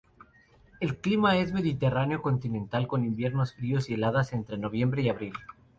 El 0.79 0.97
clima 0.97 1.37
es 1.37 1.53
mediterráneo 1.53 2.23
continental, 2.23 2.87
con 2.87 3.05
inviernos 3.05 3.53
fríos 3.53 3.87
y 3.87 3.93
heladas 3.93 4.33
entre 4.33 4.57
noviembre 4.57 5.03
y 5.03 5.09
abril. 5.09 5.33